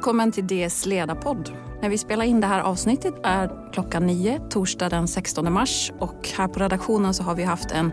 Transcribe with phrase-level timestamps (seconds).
[0.00, 1.52] Välkommen till DS ledarpodd.
[1.82, 5.92] När vi spelar in det här avsnittet är klockan nio, torsdag den 16 mars.
[5.98, 7.92] Och här på redaktionen så har vi haft en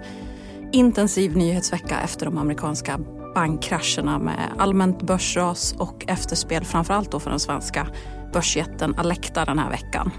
[0.71, 2.99] intensiv nyhetsvecka efter de amerikanska
[3.35, 7.87] bankkrascherna med allmänt börsras och efterspel framförallt då för den svenska
[8.33, 10.11] börsjätten Alecta den här veckan.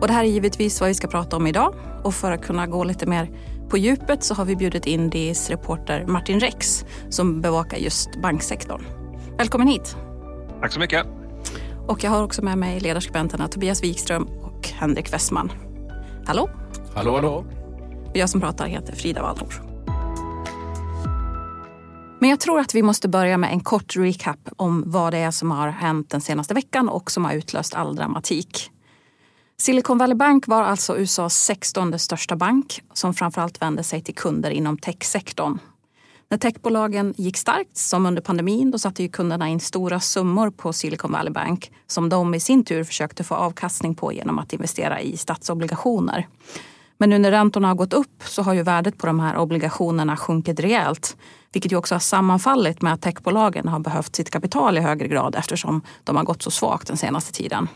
[0.00, 1.74] Och det här är givetvis vad vi ska prata om idag
[2.04, 3.30] och för att kunna gå lite mer
[3.68, 8.82] på djupet så har vi bjudit in DIs reporter Martin Rex som bevakar just banksektorn.
[9.38, 10.05] Välkommen hit!
[10.66, 11.06] Tack så mycket!
[11.86, 15.52] Och jag har också med mig ledarskribenterna Tobias Wikström och Henrik Westman.
[16.26, 16.50] Hallå!
[16.94, 17.46] Hallå, hallå!
[18.10, 19.54] Och jag som pratar heter Frida Wallnor.
[22.20, 25.30] Men jag tror att vi måste börja med en kort recap om vad det är
[25.30, 28.70] som har hänt den senaste veckan och som har utlöst all dramatik.
[29.58, 34.50] Silicon Valley Bank var alltså USAs 16 största bank som framförallt vände sig till kunder
[34.50, 35.58] inom techsektorn.
[36.28, 40.72] När techbolagen gick starkt, som under pandemin, då satte ju kunderna in stora summor på
[40.72, 45.00] Silicon Valley Bank som de i sin tur försökte få avkastning på genom att investera
[45.00, 46.28] i statsobligationer.
[46.98, 50.16] Men nu när räntorna har gått upp så har ju värdet på de här obligationerna
[50.16, 51.16] sjunkit rejält.
[51.52, 55.34] Vilket ju också har sammanfallit med att techbolagen har behövt sitt kapital i högre grad
[55.34, 57.68] eftersom de har gått så svagt den senaste tiden.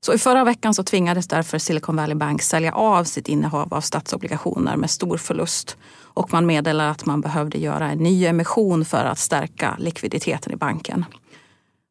[0.00, 3.80] Så i förra veckan så tvingades därför Silicon Valley Bank sälja av sitt innehav av
[3.80, 5.76] statsobligationer med stor förlust.
[6.00, 10.56] Och man meddelade att man behövde göra en ny emission för att stärka likviditeten i
[10.56, 11.04] banken.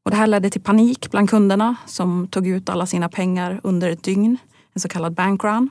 [0.05, 3.89] Och det här ledde till panik bland kunderna som tog ut alla sina pengar under
[3.89, 4.38] ett dygn,
[4.73, 5.69] en så kallad bankrun.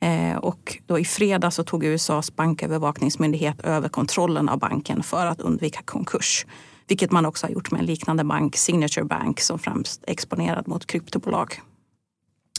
[0.00, 5.40] Eh, och då i fredag så tog USAs bankövervakningsmyndighet över kontrollen av banken för att
[5.40, 6.46] undvika konkurs.
[6.88, 10.68] Vilket man också har gjort med en liknande bank, Signature Bank, som främst är exponerad
[10.68, 11.60] mot kryptobolag.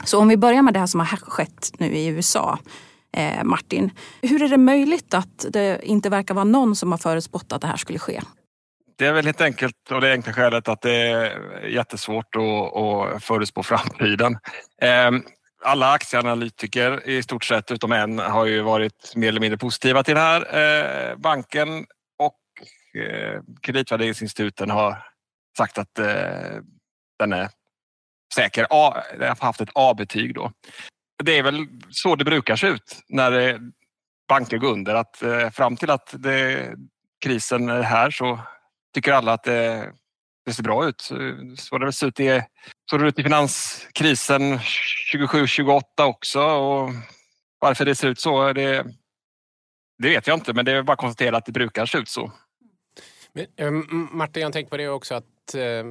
[0.03, 2.59] Så om vi börjar med det här som har skett nu i USA.
[3.17, 3.91] Eh, Martin,
[4.21, 7.67] hur är det möjligt att det inte verkar vara någon som har förutspått att det
[7.67, 8.21] här skulle ske?
[8.97, 13.23] Det är väl helt enkelt och det enkla skälet att det är jättesvårt att, att
[13.23, 14.37] förutspå framtiden.
[14.81, 15.11] Eh,
[15.63, 20.15] alla aktieanalytiker i stort sett utom en har ju varit mer eller mindre positiva till
[20.15, 20.41] den här
[21.11, 21.85] eh, banken
[22.93, 25.05] Eh, kreditvärderingsinstituten har
[25.57, 26.61] sagt att eh,
[27.19, 27.49] den är
[28.35, 28.67] säker.
[28.69, 30.51] A, har haft ett A-betyg då.
[31.23, 33.57] Det är väl så det brukar se ut när eh,
[34.27, 34.95] banker går under.
[34.95, 36.69] Att eh, fram till att det,
[37.21, 38.39] krisen är här så
[38.93, 39.91] tycker alla att det,
[40.45, 41.01] det ser bra ut.
[41.57, 42.43] Så det ser ut i,
[42.89, 44.59] så det ut i finanskrisen
[45.13, 46.41] 27-28 också.
[46.41, 46.89] Och
[47.59, 48.85] varför det ser ut så, det,
[49.97, 52.09] det vet jag inte, men det är bara att konstatera att det brukar se ut
[52.09, 52.31] så.
[53.33, 53.71] Men, eh,
[54.11, 55.83] Martin, jag tänker på det också att eh,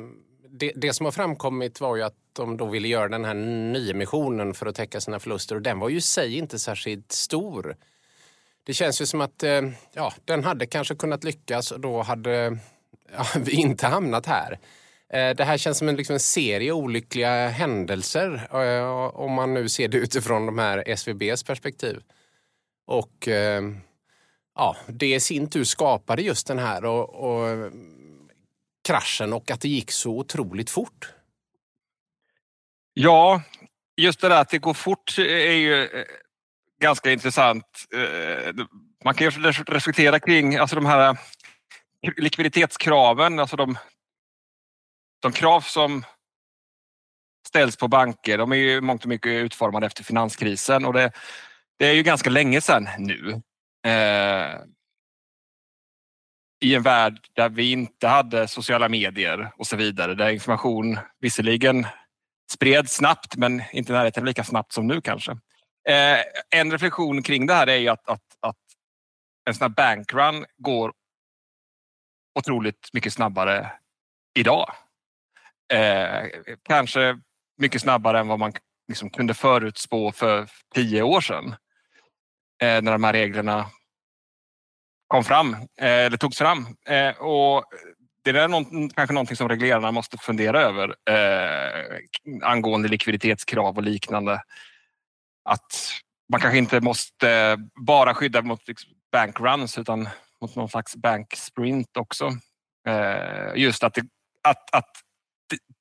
[0.51, 4.55] det, det, som har framkommit var ju att de då ville göra den här nyemissionen
[4.55, 7.77] för att täcka sina förluster och den var ju i sig inte särskilt stor.
[8.65, 9.63] Det känns ju som att eh,
[9.93, 12.59] ja, den hade kanske kunnat lyckas och då hade
[13.17, 14.59] ja, vi inte hamnat här.
[15.11, 18.49] Det här känns som en, liksom en serie olyckliga händelser
[19.15, 22.03] om man nu ser det utifrån de här SVBs perspektiv.
[22.87, 23.29] Och
[24.59, 27.73] ja, det i sin tur skapade just den här och, och,
[28.89, 31.13] kraschen och att det gick så otroligt fort.
[32.95, 33.43] Ja,
[33.97, 36.05] just det där att det går fort är ju eh,
[36.81, 37.65] ganska intressant.
[37.95, 38.55] Eh,
[39.05, 41.17] man kan ju reflektera kring alltså de här
[42.17, 43.79] likviditetskraven, alltså de,
[45.23, 46.05] de krav som
[47.49, 51.13] ställs på banker, de är ju mångt och mycket utformade efter finanskrisen och det,
[51.79, 53.43] det är ju ganska länge sedan nu.
[53.87, 54.61] Eh,
[56.61, 61.87] I en värld där vi inte hade sociala medier och så vidare, där information visserligen
[62.53, 65.33] spreds snabbt men inte närheten lika snabbt som nu kanske.
[65.89, 66.19] Eh,
[66.51, 68.57] en reflektion kring det här är ju att, att, att
[69.49, 70.93] en sån här bankrun går
[72.39, 73.73] otroligt mycket snabbare
[74.39, 74.75] idag.
[75.73, 76.27] Eh,
[76.63, 77.19] kanske
[77.57, 78.53] mycket snabbare än vad man
[78.89, 81.55] liksom kunde förutspå för tio år sedan.
[82.63, 83.67] Eh, när de här reglerna
[85.09, 86.67] kom fram, eh, eller togs fram.
[86.87, 87.65] Eh, och
[88.25, 91.99] det är någon, kanske någonting som reglerarna måste fundera över eh,
[92.43, 94.43] angående likviditetskrav och liknande.
[95.45, 95.93] Att
[96.33, 97.57] man kanske inte måste
[97.87, 100.09] bara skydda mot liksom bankruns utan
[100.41, 102.33] mot någon slags banksprint också.
[102.89, 104.03] Eh, just att, det,
[104.43, 104.91] att, att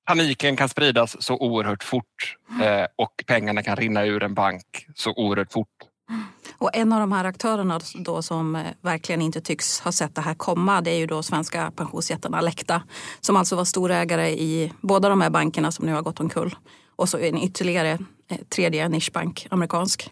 [0.06, 5.14] paniken kan spridas så oerhört fort eh, och pengarna kan rinna ur en bank så
[5.14, 5.78] oerhört fort.
[6.10, 6.26] Mm.
[6.58, 10.22] Och en av de här aktörerna då som eh, verkligen inte tycks ha sett det
[10.22, 12.84] här komma det är ju då svenska pensionsjätten Alecta
[13.22, 16.56] som alltså var storägare i båda de här bankerna som nu har gått omkull.
[16.96, 17.98] Och så en ytterligare
[18.30, 20.12] eh, tredje nischbank, amerikansk.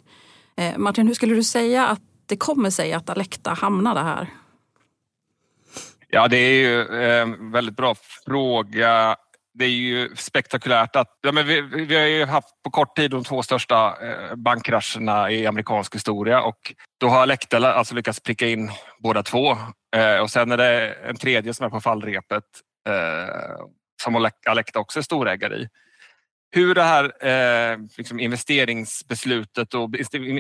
[0.58, 4.30] Eh, Martin, hur skulle du säga att det kommer sig att Alecta hamnade här?
[6.08, 7.96] Ja, det är ju en väldigt bra
[8.26, 9.16] fråga
[9.58, 13.12] det är ju spektakulärt att ja, men vi, vi har ju haft på kort tid
[13.12, 18.48] de två största eh, bankkrascherna i amerikansk historia och då har Alecta alltså lyckats pricka
[18.48, 19.52] in båda två.
[19.96, 22.44] Eh, och sen är det en tredje som är på fallrepet
[22.90, 23.66] eh,
[24.04, 25.68] som Alecta också är storägare i.
[26.52, 29.90] Hur det här eh, liksom investeringsbeslutet och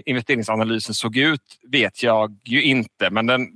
[0.05, 3.47] investeringsanalysen såg ut vet jag ju inte men den,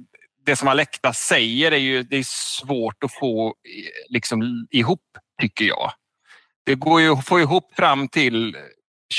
[0.46, 3.56] det som Alecta säger är ju det är svårt att få
[4.10, 5.92] liksom, ihop tycker jag.
[6.66, 8.58] Det går ju att få ihop fram till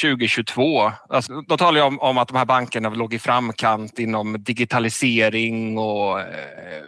[0.02, 0.92] 2022.
[1.08, 5.78] Alltså, då talar jag om, om, att de här bankerna låg i framkant inom digitalisering
[5.78, 6.84] och eh,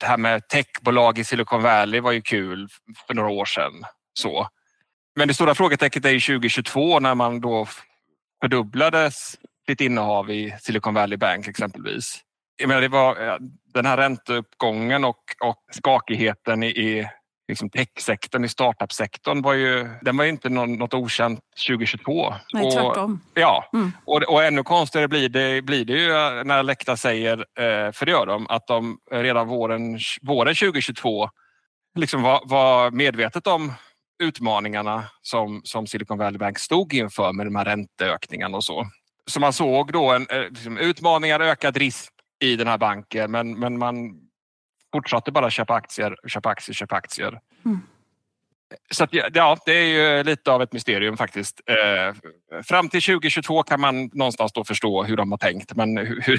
[0.00, 2.68] det här med techbolag i Silicon Valley var ju kul
[3.06, 3.72] för några år sedan.
[4.14, 4.48] Så.
[5.16, 7.66] Men det stora frågetecknet är ju 2022 när man då
[8.40, 9.36] fördubblades
[9.66, 12.20] sitt innehav i Silicon Valley Bank exempelvis.
[12.56, 13.38] Jag menar, det var
[13.74, 17.08] den här ränteuppgången och, och skakigheten i, i
[17.48, 22.34] liksom techsektorn, i startup-sektorn var ju, den var ju inte någon, något okänt 2022.
[22.52, 23.20] Nej, och, tvärtom.
[23.34, 23.92] Ja, mm.
[24.04, 26.08] och, och ännu konstigare blir det, blir det ju
[26.44, 31.28] när Alecta säger, eh, för det gör de, att de redan våren, våren 2022
[31.98, 33.72] liksom var, var medvetet om
[34.22, 38.86] utmaningarna som, som Silicon Valley Bank stod inför med de här ränteökningarna och så.
[39.26, 43.58] Så man såg då en, eh, liksom, utmaningar, ökad risk i den här banken men,
[43.58, 44.20] men man
[44.92, 47.40] fortsatte bara köpa aktier, köpa aktier, köpa aktier.
[47.64, 47.80] Mm.
[48.90, 51.60] Så att, ja, det är ju lite av ett mysterium faktiskt.
[51.66, 56.38] Eh, fram till 2022 kan man någonstans då förstå hur de har tänkt men hur,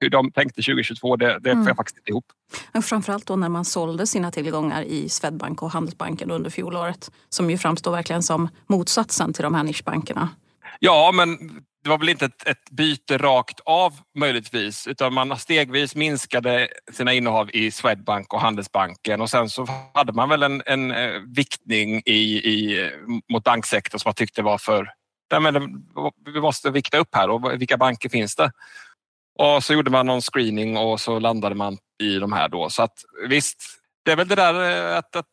[0.00, 1.64] hur, de tänkte 2022 det, det mm.
[1.64, 2.24] får jag faktiskt inte ihop.
[2.72, 7.50] Men framförallt då när man sålde sina tillgångar i Swedbank och Handelsbanken under fjolåret som
[7.50, 10.28] ju framstår verkligen som motsatsen till de här nischbankerna.
[10.78, 11.38] Ja, men
[11.84, 17.12] det var väl inte ett, ett, byte rakt av möjligtvis utan man stegvis minskade sina
[17.12, 22.02] innehav i Swedbank och Handelsbanken och sen så hade man väl en, en eh, viktning
[22.06, 22.90] i, i, eh,
[23.32, 24.92] mot banksektorn som man tyckte var för...
[25.40, 25.84] Men
[26.24, 28.52] vi måste vikta upp här och vilka banker finns det?
[29.38, 32.70] Och så gjorde man någon screening och så landade man i de här då.
[32.70, 32.94] Så att
[33.28, 33.62] visst,
[34.04, 35.26] det är väl det där eh, att, att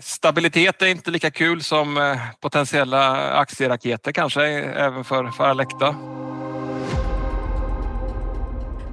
[0.00, 5.96] Stabilitet är inte lika kul som eh, potentiella aktieraketer kanske, även för, för Alecta.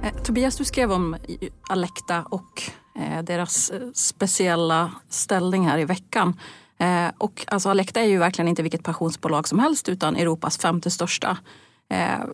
[0.02, 1.16] Eh, Tobias, du skrev om
[1.68, 2.62] Alecta och
[2.98, 6.40] eh, deras speciella ställning här i veckan.
[7.18, 11.38] Och alltså Alecta är ju verkligen inte vilket pensionsbolag som helst utan Europas femte största.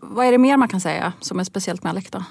[0.03, 2.25] Vad är det mer man kan säga som är speciellt med Alecta?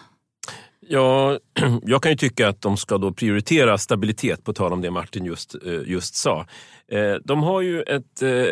[0.87, 1.39] Ja,
[1.83, 5.25] jag kan ju tycka att de ska då prioritera stabilitet, på tal om det Martin
[5.25, 6.45] just, eh, just sa.
[6.91, 8.45] Eh, de har, ju ett, eh,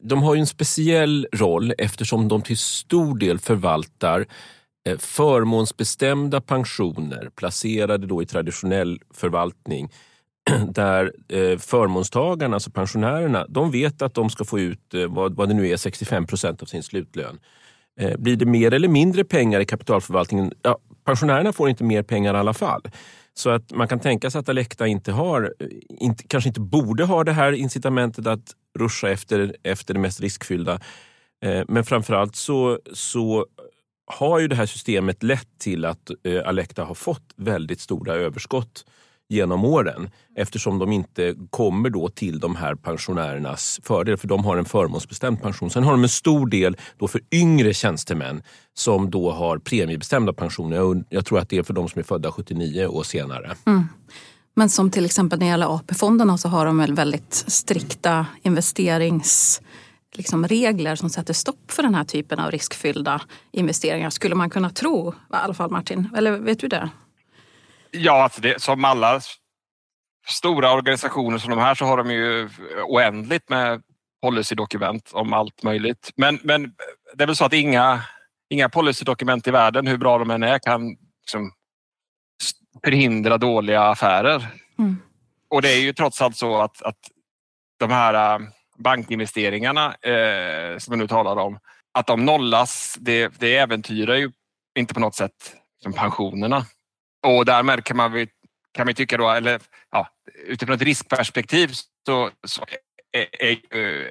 [0.00, 4.26] de har ju en speciell roll eftersom de till stor del förvaltar
[4.98, 9.92] förmånsbestämda pensioner placerade då i traditionell förvaltning
[10.68, 11.12] där
[11.58, 15.76] förmånstagarna, alltså pensionärerna, de vet att de ska få ut vad, vad det nu är,
[15.76, 17.38] 65 procent av sin slutlön.
[18.18, 20.52] Blir det mer eller mindre pengar i kapitalförvaltningen?
[20.62, 22.82] Ja, pensionärerna får inte mer pengar i alla fall.
[23.34, 27.04] Så att man kan tänka sig att Alecta inte har, eh, inte, kanske inte borde
[27.04, 30.80] ha det här incitamentet att ruscha efter, efter det mest riskfyllda.
[31.44, 33.46] Eh, men framförallt så, så
[34.06, 38.84] har ju det här systemet lett till att eh, Alecta har fått väldigt stora överskott
[39.30, 44.56] genom åren eftersom de inte kommer då till de här pensionärernas fördel för de har
[44.56, 45.70] en förmånsbestämd pension.
[45.70, 48.42] Sen har de en stor del då för yngre tjänstemän
[48.74, 51.04] som då har premiebestämda pensioner.
[51.08, 53.56] Jag tror att det är för de som är födda 79 och senare.
[53.66, 53.88] Mm.
[54.54, 59.62] Men som till exempel när det gäller AP-fonderna så har de väl väldigt strikta investerings
[60.14, 63.20] liksom regler som sätter stopp för den här typen av riskfyllda
[63.52, 64.10] investeringar.
[64.10, 66.08] Skulle man kunna tro, i alla fall Martin.
[66.16, 66.90] Eller vet du det?
[67.92, 69.20] Ja, alltså det, som alla
[70.28, 72.48] stora organisationer som de här så har de ju
[72.86, 73.82] oändligt med
[74.22, 76.10] policydokument om allt möjligt.
[76.16, 76.74] Men, men
[77.14, 78.02] det är väl så att inga,
[78.50, 81.52] inga policydokument i världen, hur bra de än är, kan liksom
[82.84, 84.46] förhindra dåliga affärer.
[84.78, 84.96] Mm.
[85.50, 86.98] Och det är ju trots allt så att, att
[87.78, 88.46] de här äh,
[88.78, 91.58] bankinvesteringarna eh, som vi nu talar om,
[91.92, 94.32] att de nollas, det, det äventyrar ju
[94.78, 96.66] inte på något sätt liksom pensionerna.
[97.22, 98.26] Och därmed kan man,
[98.72, 99.60] kan man tycka då, eller
[99.90, 100.08] ja,
[100.46, 101.72] utifrån ett riskperspektiv
[102.06, 102.64] så, så
[103.12, 104.06] är, är, eh,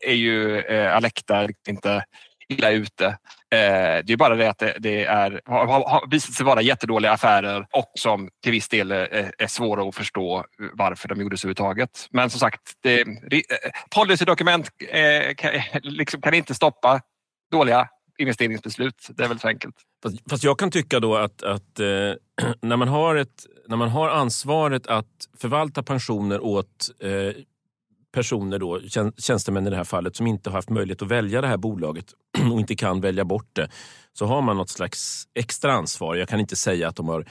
[0.00, 2.04] är ju eh, Alecta inte
[2.48, 3.06] illa ute.
[3.50, 7.12] Eh, det är bara det att det, det är, har, har visat sig vara jättedåliga
[7.12, 12.06] affärer och som till viss del är, är svåra att förstå varför de gjordes överhuvudtaget.
[12.10, 13.06] Men som sagt, det, eh,
[13.94, 15.50] policydokument eh, kan,
[15.82, 17.00] liksom kan inte stoppa
[17.50, 19.08] dåliga investeringsbeslut.
[19.16, 19.74] Det är väl så enkelt.
[20.02, 21.86] Fast, fast jag kan tycka då att, att eh,
[22.60, 27.42] när, man har ett, när man har ansvaret att förvalta pensioner åt eh,
[28.12, 28.80] personer, då,
[29.18, 32.06] tjänstemän i det här fallet, som inte har haft möjlighet att välja det här bolaget
[32.52, 33.68] och inte kan välja bort det,
[34.12, 36.14] så har man något slags extra ansvar.
[36.14, 37.26] Jag kan inte säga att de har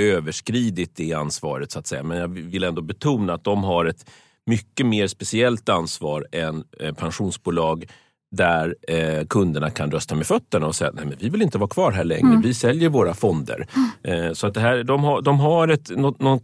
[0.00, 2.02] överskridit det ansvaret, så att säga.
[2.02, 4.10] men jag vill ändå betona att de har ett
[4.46, 7.86] mycket mer speciellt ansvar än eh, pensionsbolag
[8.30, 11.92] där eh, kunderna kan rösta med fötterna och säga att vi vill inte vara kvar
[11.92, 12.40] här längre, mm.
[12.40, 13.68] vi säljer våra fonder.
[14.04, 14.24] Mm.
[14.24, 16.42] Eh, så att det här, de, har, de har ett, något, något,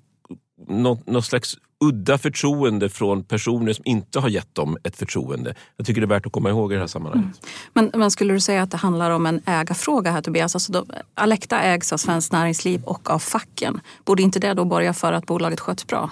[0.68, 5.54] något, något slags udda förtroende från personer som inte har gett dem ett förtroende.
[5.76, 7.40] Jag tycker det är värt att komma ihåg i det här sammanhanget.
[7.42, 7.90] Mm.
[7.90, 10.56] Men, men, skulle du säga att det handlar om en ägarfråga här Tobias?
[10.56, 10.84] Alltså då,
[11.14, 13.80] Alecta ägs av Svenskt Näringsliv och av facken.
[14.04, 16.10] Borde inte det då borga för att bolaget sköts bra?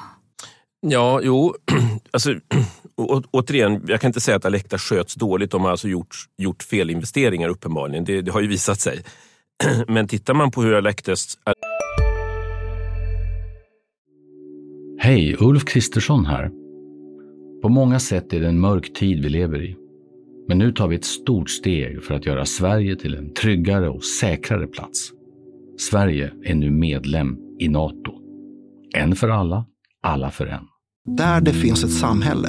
[0.80, 1.54] Ja, jo.
[2.12, 2.34] Alltså,
[3.00, 5.50] å, återigen, jag kan inte säga att Alecta sköts dåligt.
[5.50, 8.04] De har alltså gjort, gjort felinvesteringar uppenbarligen.
[8.04, 9.02] Det, det har ju visat sig.
[9.88, 11.38] Men tittar man på hur Alectas...
[14.98, 16.50] Hej, Ulf Kristersson här.
[17.62, 19.76] På många sätt är det en mörk tid vi lever i.
[20.48, 24.04] Men nu tar vi ett stort steg för att göra Sverige till en tryggare och
[24.04, 25.10] säkrare plats.
[25.78, 28.12] Sverige är nu medlem i Nato.
[28.94, 29.66] En för alla,
[30.02, 30.64] alla för en.
[31.16, 32.48] Där det finns ett samhälle,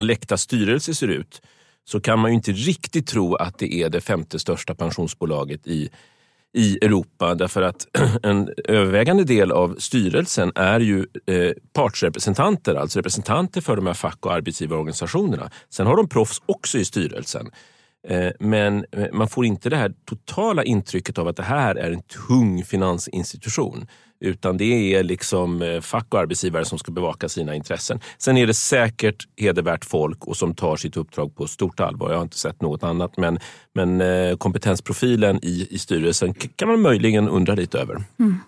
[0.00, 1.42] Läkta styrelse ser ut
[1.84, 5.90] så kan man ju inte riktigt tro att det är det femte största pensionsbolaget i,
[6.52, 7.34] i Europa.
[7.34, 7.86] Därför att
[8.22, 14.26] en övervägande del av styrelsen är ju eh, partsrepresentanter, alltså representanter för de här fack
[14.26, 15.50] och arbetsgivarorganisationerna.
[15.68, 17.50] Sen har de proffs också i styrelsen.
[18.08, 21.90] Eh, men eh, man får inte det här totala intrycket av att det här är
[21.90, 23.86] en tung finansinstitution.
[24.20, 28.00] Utan det är liksom eh, fack och arbetsgivare som ska bevaka sina intressen.
[28.18, 32.10] Sen är det säkert hedervärt folk och som tar sitt uppdrag på stort allvar.
[32.10, 33.16] Jag har inte sett något annat.
[33.16, 33.38] Men,
[33.74, 38.04] men kompetensprofilen i, i styrelsen kan man möjligen undra lite över.
[38.18, 38.40] Mm.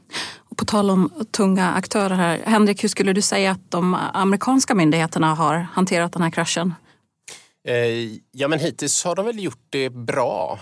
[0.50, 2.40] Och på tal om tunga aktörer här.
[2.44, 6.74] Henrik, hur skulle du säga att de amerikanska myndigheterna har hanterat den här kraschen?
[7.68, 10.58] Eh, ja, men hittills har de väl gjort det bra.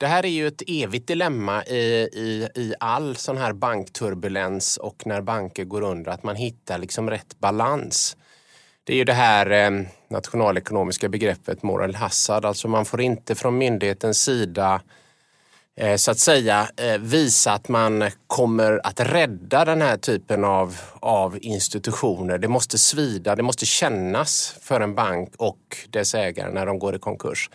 [0.00, 5.06] Det här är ju ett evigt dilemma i, i, i all sån här bankturbulens och
[5.06, 8.16] när banker går under, att man hittar liksom rätt balans.
[8.84, 13.58] Det är ju det här eh, nationalekonomiska begreppet moral hazard, alltså man får inte från
[13.58, 14.80] myndighetens sida
[15.76, 20.76] Eh, så att säga eh, visa att man kommer att rädda den här typen av,
[21.00, 22.38] av institutioner.
[22.38, 26.94] Det måste svida, det måste kännas för en bank och dess ägare när de går
[26.94, 27.50] i konkurs.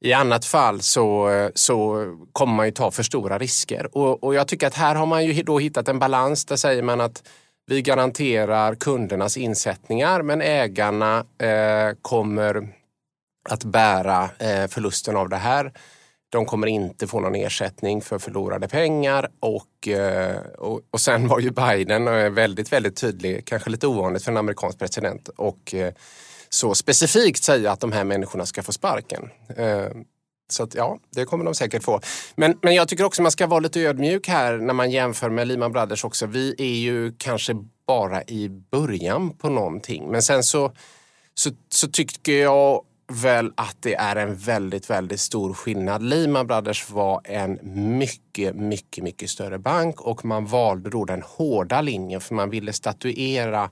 [0.00, 3.96] I annat fall så, så kommer man ju ta för stora risker.
[3.96, 6.44] Och, och jag tycker att här har man ju då hittat en balans.
[6.44, 7.22] Där säger man att
[7.66, 12.68] vi garanterar kundernas insättningar men ägarna eh, kommer
[13.48, 15.72] att bära eh, förlusten av det här.
[16.30, 21.40] De kommer inte få någon ersättning för förlorade pengar och, eh, och, och sen var
[21.40, 25.92] ju Biden eh, väldigt, väldigt tydlig, kanske lite ovanligt för en amerikansk president och eh,
[26.48, 29.30] så specifikt säga att de här människorna ska få sparken.
[29.56, 29.88] Eh,
[30.50, 32.00] så att, ja, det kommer de säkert få.
[32.36, 35.48] Men, men jag tycker också man ska vara lite ödmjuk här när man jämför med
[35.48, 36.26] Lehman Brothers också.
[36.26, 37.54] Vi är ju kanske
[37.86, 40.10] bara i början på någonting.
[40.10, 40.72] Men sen så,
[41.34, 46.02] så, så tycker jag väl att det är en väldigt, väldigt stor skillnad.
[46.02, 47.58] Lehman Brothers var en
[47.98, 52.72] mycket, mycket, mycket större bank och man valde då den hårda linjen för man ville
[52.72, 53.70] statuera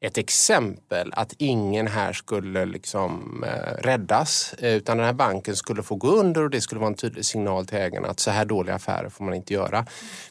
[0.00, 5.82] ett exempel att ingen här skulle liksom eh, räddas eh, utan den här banken skulle
[5.82, 8.44] få gå under och det skulle vara en tydlig signal till ägarna att så här
[8.44, 9.86] dåliga affärer får man inte göra.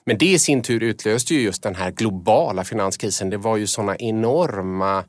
[0.06, 3.30] Men det i sin tur utlöste ju just den här globala finanskrisen.
[3.30, 5.04] Det var ju sådana enorma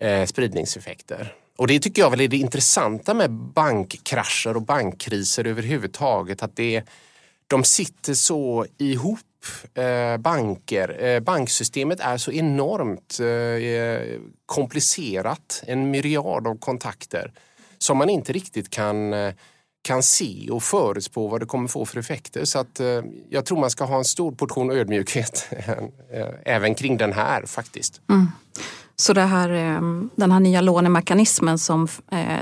[0.00, 1.34] eh, spridningseffekter.
[1.56, 6.42] Och det tycker jag väl är det intressanta med bankkrascher och bankkriser överhuvudtaget.
[6.42, 6.82] Att det,
[7.46, 9.18] de sitter så ihop
[9.74, 11.04] eh, banker.
[11.04, 15.62] Eh, banksystemet är så enormt eh, komplicerat.
[15.66, 17.32] En myriad av kontakter
[17.78, 19.34] som man inte riktigt kan eh,
[19.82, 22.44] kan se och förutspå vad det kommer få för effekter.
[22.44, 25.48] Så att, eh, jag tror man ska ha en stor portion ödmjukhet
[26.12, 28.00] eh, även kring den här faktiskt.
[28.10, 28.28] Mm.
[28.96, 29.80] Så det här, eh,
[30.16, 31.88] den här nya lånemekanismen som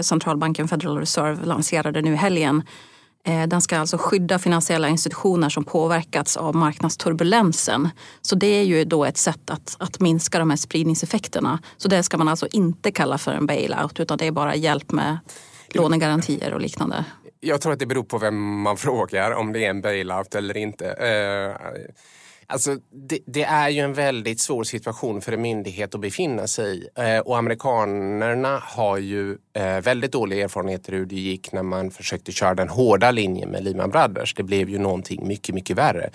[0.00, 2.62] centralbanken Federal Reserve lanserade nu i helgen
[3.24, 7.88] Eh, den ska alltså skydda finansiella institutioner som påverkats av marknadsturbulensen.
[8.20, 11.58] Så det är ju då ett sätt att, att minska de här spridningseffekterna.
[11.76, 14.92] Så det ska man alltså inte kalla för en bailout utan det är bara hjälp
[14.92, 15.18] med
[15.68, 17.04] lånegarantier och liknande.
[17.40, 20.56] Jag tror att det beror på vem man frågar om det är en bailout eller
[20.56, 20.86] inte.
[20.86, 21.66] Eh,
[22.52, 26.78] Alltså, det, det, är ju en väldigt svår situation för en myndighet att befinna sig
[26.78, 26.88] i.
[26.94, 32.32] Eh, och amerikanerna har ju eh, väldigt dåliga erfarenheter hur det gick när man försökte
[32.32, 34.34] köra den hårda linjen med Lehman Brothers.
[34.34, 36.10] Det blev ju någonting mycket, mycket värre.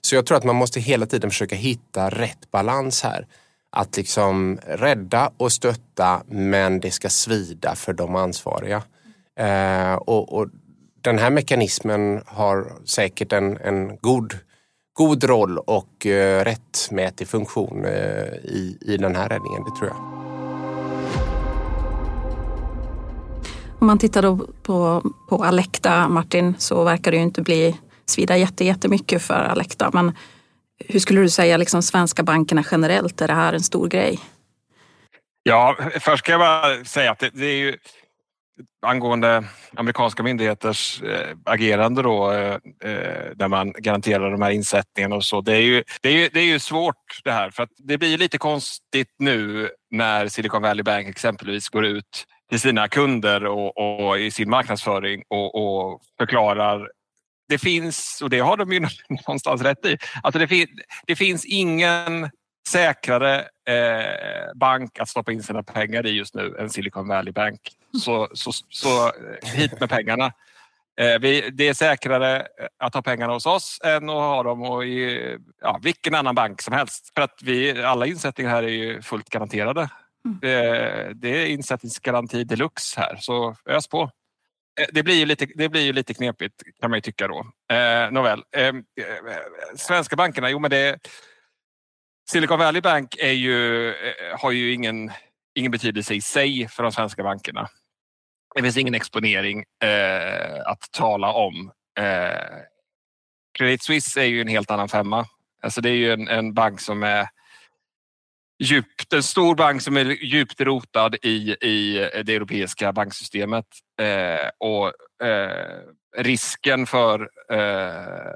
[0.00, 3.26] Så jag tror att man måste hela tiden försöka hitta rätt balans här.
[3.70, 8.82] Att liksom rädda och stötta men det ska svida för de ansvariga.
[9.38, 10.48] Eh, och, och,
[11.02, 14.38] den här mekanismen har säkert en, en god
[14.92, 19.96] god roll och eh, rättmätig funktion eh, i, i den här räddningen, det tror jag.
[23.80, 28.36] Om man tittar då på, på Alecta, Martin, så verkar det ju inte bli svida
[28.36, 29.90] jätte, jättemycket för Alecta.
[29.92, 30.12] Men
[30.88, 34.20] hur skulle du säga liksom svenska bankerna generellt, är det här en stor grej?
[35.42, 37.76] Ja, först ska jag bara säga att det, det är ju
[38.86, 39.44] angående
[39.76, 45.40] amerikanska myndigheters eh, agerande då eh, eh där man garanterar de här insättningarna och så.
[45.40, 47.98] Det är, ju, det, är ju, det är ju svårt det här för att det
[47.98, 54.08] blir lite konstigt nu när Silicon Valley Bank exempelvis går ut till sina kunder och,
[54.08, 56.88] och i sin marknadsföring och, och, förklarar
[57.48, 58.80] det finns, och det har de ju
[59.26, 60.66] någonstans rätt i, alltså det, fin,
[61.06, 62.30] det finns ingen
[62.70, 67.60] säkrare eh, bank att stoppa in sina pengar i just nu än Silicon Valley Bank.
[68.02, 70.32] Så, så, så eh, hit med pengarna.
[71.00, 72.46] Eh, vi, det är säkrare
[72.78, 76.74] att ha pengarna hos oss än att ha dem i ja, vilken annan bank som
[76.74, 77.12] helst.
[77.14, 79.88] För att vi, alla insättningar här är ju fullt garanterade.
[80.24, 80.38] Mm.
[80.40, 84.10] Det, det är insättningsgaranti deluxe här, så ös på.
[84.80, 87.38] Eh, det blir ju lite, det blir ju lite knepigt kan man ju tycka då.
[87.74, 88.72] Eh, nåväl, eh,
[89.76, 90.98] svenska bankerna, jo men det
[92.30, 95.12] Silicon Valley Bank är ju, eh, har ju ingen,
[95.54, 97.68] ingen betydelse i sig för de svenska bankerna.
[98.54, 101.72] Det finns ingen exponering eh, att tala om.
[101.98, 102.58] Eh,
[103.58, 105.26] Credit Suisse är ju en helt annan femma.
[105.62, 107.28] Alltså det är ju en, en bank som är
[108.62, 113.66] djupt, en stor bank som är djupt rotad i, i det europeiska banksystemet.
[114.00, 114.92] Eh, och
[115.26, 115.78] eh,
[116.16, 118.32] risken för eh,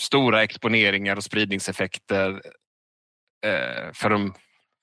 [0.00, 2.42] stora exponeringar och spridningseffekter
[3.44, 4.34] Eh, för, de,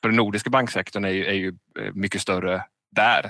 [0.01, 1.47] för den nordiska banksektorn är ju, är ju
[1.79, 3.25] eh, mycket större där.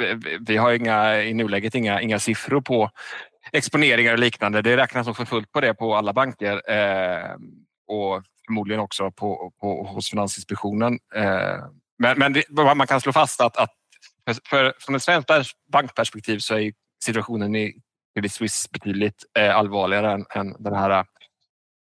[0.00, 2.90] Eh, vi har inga, i nuläget inga, inga siffror på
[3.52, 4.62] exponeringar och liknande.
[4.62, 7.36] Det räknas nog för fullt på det på alla banker eh,
[7.86, 10.98] och förmodligen också på, på, hos Finansinspektionen.
[11.14, 11.58] Eh,
[11.98, 12.44] men, men det,
[12.76, 13.70] man kan slå fast att, att
[14.26, 15.30] för, för, från ett svenskt
[15.72, 16.72] bankperspektiv så är
[17.04, 17.74] situationen i
[18.14, 21.04] Credit Suisse betydligt eh, allvarligare än, än den här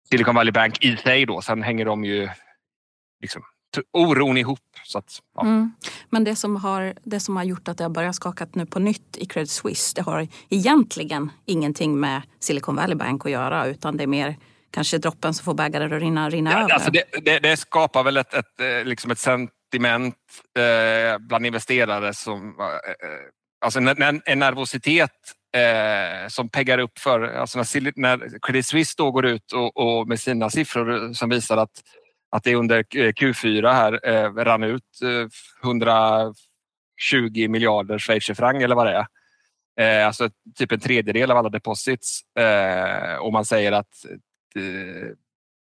[0.09, 1.25] Silicon Valley Bank i sig.
[1.25, 1.41] Då.
[1.41, 2.29] Sen hänger de ju
[3.21, 3.43] liksom,
[3.93, 4.59] oron ihop.
[4.83, 5.41] Så att, ja.
[5.41, 5.71] mm.
[6.09, 8.79] Men det som, har, det som har gjort att det har börjat skaka nu på
[8.79, 13.97] nytt i Credit Suisse det har egentligen ingenting med Silicon Valley Bank att göra utan
[13.97, 14.35] det är mer
[14.71, 16.73] kanske droppen som får bägaren att rinna, rinna ja, över.
[16.73, 20.15] Alltså det, det, det, skapar väl ett, ett, eh, liksom ett sentiment
[20.57, 22.55] eh, bland investerare som...
[22.59, 23.19] Eh, eh,
[23.65, 25.11] alltså en, en nervositet
[25.55, 27.21] eh, som peggar upp för...
[27.21, 31.57] Alltså när, när Credit Suisse då går ut och, och med sina siffror som visar
[31.57, 31.81] att
[32.35, 35.27] att det under Q4 eh, här eh, rann ut eh,
[35.63, 36.33] 120
[37.49, 39.07] miljarder schweizerfranc eller vad det är.
[39.79, 44.05] Eh, alltså typ en tredjedel av alla deposits eh, och man säger att
[44.55, 45.09] eh,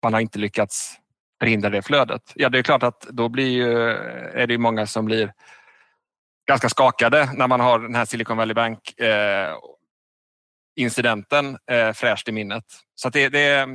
[0.03, 0.97] man har inte lyckats
[1.39, 2.31] förhindra det flödet.
[2.35, 5.33] Ja, det är klart att då blir ju, eh, är det många som blir
[6.47, 9.55] ganska skakade när man har den här Silicon Valley Bank eh,
[10.75, 12.65] incidenten eh, fräscht i minnet.
[12.95, 13.67] Så det, det,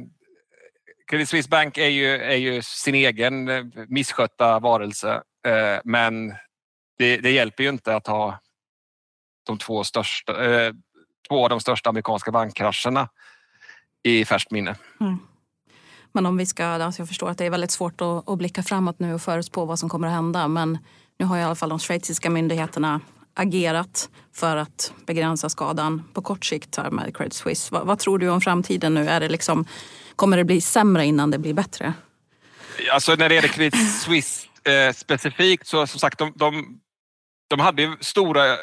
[1.06, 6.34] Credit Suisse Bank är ju, är ju sin egen eh, misskötta varelse eh, men
[6.98, 8.38] det, det, hjälper ju inte att ha
[9.46, 10.72] de två, största, eh,
[11.28, 13.08] två av de största amerikanska bankkrascherna
[14.02, 14.76] i färskt minne.
[15.00, 15.18] Mm.
[16.12, 18.62] Men om vi ska, alltså jag förstår att det är väldigt svårt att, att blicka
[18.62, 20.78] framåt nu och förutspå vad som kommer att hända men
[21.18, 23.00] nu har i alla fall de schweiziska myndigheterna
[23.34, 27.74] agerat för att begränsa skadan på kort sikt här med Credit Suisse.
[27.74, 29.08] Vad, vad, tror du om framtiden nu?
[29.08, 29.66] Är det liksom
[30.16, 31.94] Kommer det bli sämre innan det blir bättre?
[32.92, 36.80] Alltså när det gäller Credit Suisse eh, specifikt så som sagt de, de,
[37.48, 38.56] de hade stora,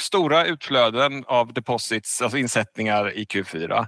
[0.00, 3.86] stora utflöden av deposits, alltså insättningar i Q4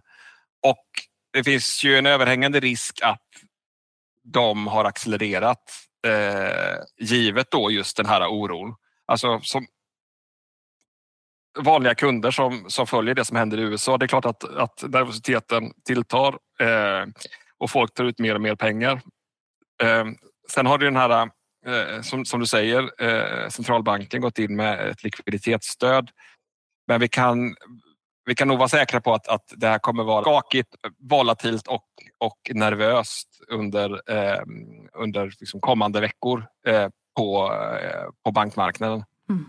[0.62, 0.86] och
[1.32, 3.28] det finns ju en överhängande risk att
[4.24, 5.62] de har accelererat
[6.06, 8.74] eh, givet då just den här oron.
[9.06, 9.66] Alltså som,
[11.58, 13.98] vanliga kunder som, som följer det som händer i USA.
[13.98, 17.06] Det är klart att, att nervositeten tilltar Eh,
[17.58, 19.00] och folk tar ut mer och mer pengar.
[19.82, 20.04] Eh,
[20.50, 21.30] sen har du den här,
[21.66, 22.90] eh, som, som du säger,
[23.50, 26.10] centralbanken gått in med ett likviditetsstöd.
[26.86, 27.54] Men vi kan,
[28.24, 31.88] vi kan nog vara säkra på att, att det här kommer vara skakigt, volatilt och,
[32.18, 34.42] och nervöst under, eh,
[34.92, 37.52] under liksom kommande veckor eh, på,
[38.24, 39.04] på bankmarknaden.
[39.30, 39.48] Mm.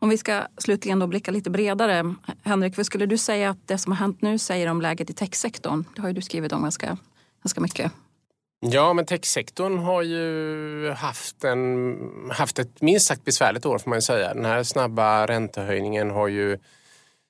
[0.00, 2.14] Om vi ska slutligen då blicka lite bredare.
[2.42, 5.12] Henrik, vad skulle du säga att det som har hänt nu säger om läget i
[5.12, 5.84] techsektorn?
[5.94, 6.96] Det har ju du skrivit om ganska,
[7.42, 7.92] ganska mycket.
[8.60, 11.96] Ja, men techsektorn har ju haft, en,
[12.30, 14.34] haft ett minst sagt besvärligt år får man ju säga.
[14.34, 16.58] Den här snabba räntehöjningen har ju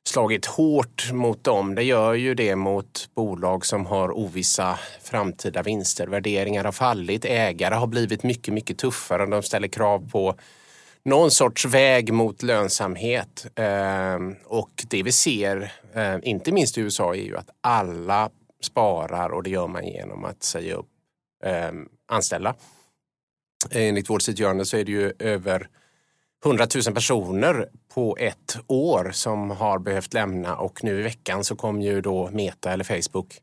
[0.08, 1.74] slagit hårt mot dem.
[1.74, 6.06] Det gör ju det mot bolag som har ovissa framtida vinster.
[6.06, 9.26] Värderingar har fallit, ägare har blivit mycket, mycket tuffare.
[9.26, 10.34] De ställer krav på
[11.08, 13.46] någon sorts väg mot lönsamhet.
[13.54, 18.30] Ehm, och det vi ser, ehm, inte minst i USA, är ju att alla
[18.62, 20.88] sparar och det gör man genom att säga upp
[21.44, 22.54] ehm, anställda.
[23.70, 25.68] Enligt vårt sittgörande så är det ju över
[26.44, 31.56] 100 000 personer på ett år som har behövt lämna och nu i veckan så
[31.56, 33.40] kom ju då Meta eller Facebook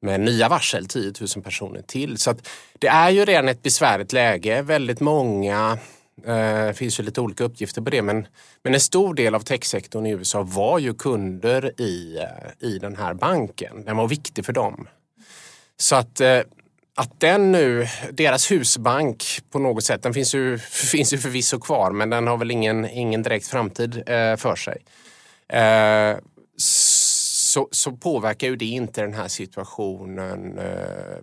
[0.00, 2.18] med nya varsel, 10 000 personer till.
[2.18, 2.34] Så
[2.78, 4.62] det är ju redan ett besvärligt läge.
[4.62, 5.78] Väldigt många
[6.22, 8.26] det finns ju lite olika uppgifter på det men,
[8.62, 12.96] men en stor del av techsektorn i USA var ju kunder i, eh, i den
[12.96, 13.84] här banken.
[13.84, 14.88] Den var viktig för dem.
[15.76, 16.40] Så att, eh,
[16.94, 21.90] att den nu, deras husbank på något sätt, den finns ju, finns ju förvisso kvar
[21.90, 24.02] men den har väl ingen, ingen direkt framtid
[24.38, 24.82] för sig.
[26.56, 30.60] Så, så påverkar ju det inte den här situationen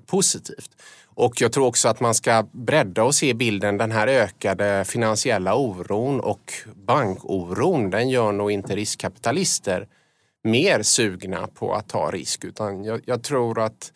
[0.05, 0.69] positivt.
[1.15, 3.77] Och jag tror också att man ska bredda och se bilden.
[3.77, 9.87] Den här ökade finansiella oron och bankoron, den gör nog inte riskkapitalister
[10.43, 12.43] mer sugna på att ta risk.
[12.43, 13.91] Utan jag, jag tror att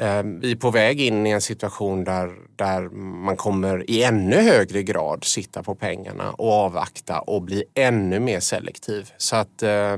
[0.00, 4.36] eh, vi är på väg in i en situation där, där man kommer i ännu
[4.36, 9.10] högre grad sitta på pengarna och avvakta och bli ännu mer selektiv.
[9.16, 9.96] Så att eh,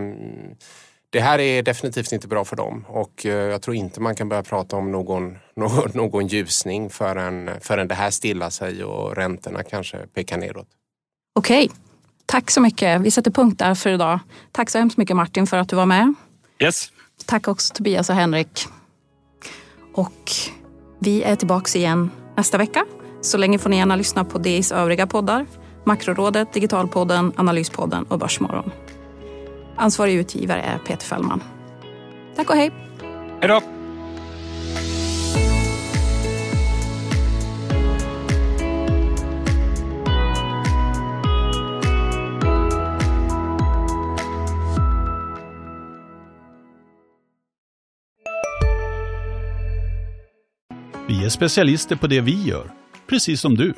[1.14, 4.28] det här är definitivt inte bra för dem och eh, jag tror inte man kan
[4.28, 9.62] börja prata om någon, någon, någon ljusning förrän, förrän det här stillar sig och räntorna
[9.62, 10.66] kanske pekar nedåt.
[11.34, 11.70] Okej,
[12.26, 13.00] tack så mycket.
[13.00, 14.18] Vi sätter punkt där för idag.
[14.52, 16.14] Tack så hemskt mycket Martin för att du var med.
[16.58, 16.88] Yes.
[17.26, 18.66] Tack också Tobias och Henrik.
[19.94, 20.30] Och
[20.98, 22.86] vi är tillbaka igen nästa vecka.
[23.20, 25.46] Så länge får ni gärna lyssna på DIs övriga poddar.
[25.84, 28.70] Makrorådet, Digitalpodden, Analyspodden och Börsmorgon.
[29.76, 31.42] Ansvarig utgivare är Peter Fällman.
[32.36, 32.70] Tack och hej.
[33.40, 33.62] Hej då.
[51.08, 52.70] Vi är specialister på det vi gör,
[53.06, 53.74] precis som du.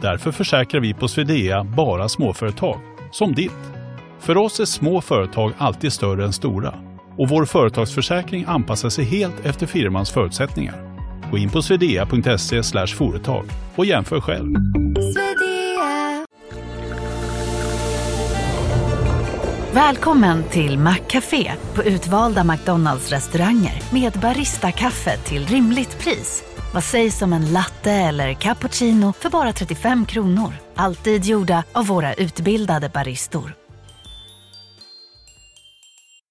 [0.00, 2.80] Därför försäkrar vi på Swedea bara småföretag,
[3.12, 3.79] som ditt.
[4.20, 6.74] För oss är små företag alltid större än stora
[7.18, 10.96] och vår företagsförsäkring anpassar sig helt efter firmans förutsättningar.
[11.30, 13.44] Gå in på swedea.se företag
[13.76, 14.54] och jämför själv.
[19.72, 26.44] Välkommen till Maccafé på utvalda McDonalds restauranger med Baristakaffe till rimligt pris.
[26.74, 30.52] Vad sägs om en latte eller cappuccino för bara 35 kronor?
[30.74, 33.59] Alltid gjorda av våra utbildade baristor.